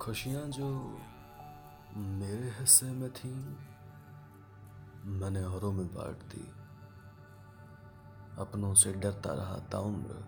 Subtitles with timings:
[0.00, 0.66] खुशियाँ जो
[1.96, 3.30] मेरे हिस्से में थी,
[5.04, 6.44] मैंने औरों में बांट दी।
[8.38, 10.24] अपनों से डरता रहा ताउम्र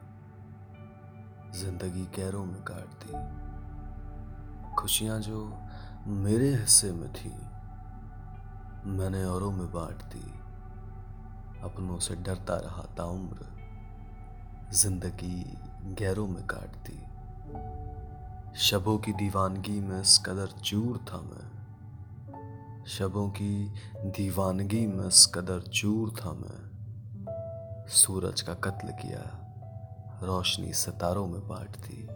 [1.55, 3.13] ज़िंदगी गैरों में काट दी।
[4.75, 5.59] खुशियाँ जो
[6.07, 7.33] मेरे हिस्से में थी,
[8.91, 10.33] मैंने औरों में बांट दी।
[11.63, 13.47] अपनों से डरता रहा ताउम्र
[14.73, 15.59] ज़िंदगी
[15.95, 17.12] गैरों में काट दी।
[18.57, 25.61] शबों की दीवानगी में इस कदर चूर था मैं। शबों की दीवानगी में इस कदर
[25.61, 29.23] चूर था मैं। सूरज का कत्ल किया,
[30.23, 32.09] रोशनी सितारों में बांट दी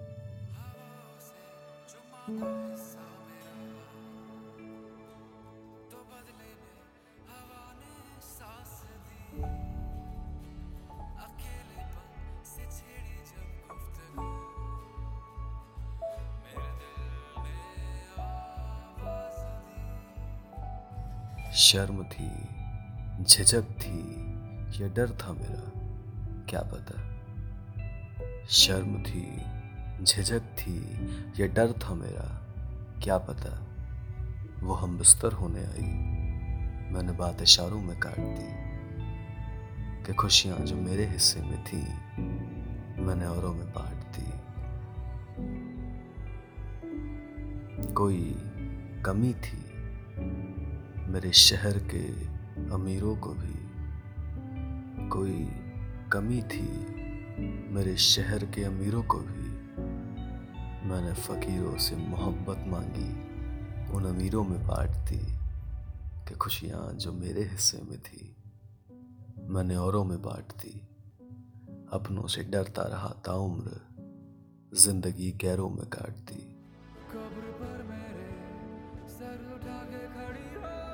[21.57, 22.30] शर्म थी,
[23.24, 24.01] झिझक थी,
[24.82, 25.71] या डर था मेरा?
[26.49, 27.16] क्या पता?
[28.49, 29.37] शर्म थी,
[30.04, 31.07] झिझक थी,
[31.40, 32.46] या डर था मेरा?
[33.02, 33.66] क्या पता?
[34.66, 35.90] वो हम बिस्तर होने आई।
[36.93, 38.66] मैंने बात इशारों में काट दी
[40.04, 41.82] कि खुशियाँ जो मेरे हिस्से में थी,
[43.02, 44.30] मैंने औरों में बांट दी।
[47.93, 48.21] कोई
[49.07, 49.65] कमी थी?
[51.09, 52.04] मेरे शहर के
[52.74, 53.54] अमीरों को भी
[55.09, 55.37] कोई
[56.12, 56.68] कमी थी।
[57.74, 59.46] मेरे शहर के अमीरों को भी
[60.88, 63.10] मैंने फ़कीरों से मोहब्बत मांगी,
[63.93, 65.21] उन अमीरों में बांट दी
[66.28, 68.34] कि खुशियाँ जो मेरे हिस्से में थी,
[69.49, 70.81] मैंने औरों में बांट दी।
[71.93, 73.81] अपनों से डरता रहा था उम्र
[74.77, 76.43] ज़िंदगी गैरों में काट दी।
[77.12, 78.28] कब्र पर मेरे
[79.09, 80.86] सर उठा के खड़ी हो।